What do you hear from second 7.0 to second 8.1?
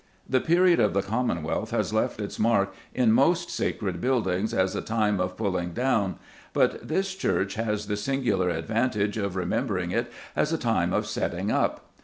church has the